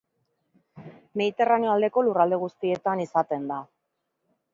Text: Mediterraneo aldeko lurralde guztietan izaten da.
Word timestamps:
Mediterraneo 1.21 1.73
aldeko 1.73 2.03
lurralde 2.07 2.39
guztietan 2.45 3.05
izaten 3.05 3.47
da. 3.53 3.61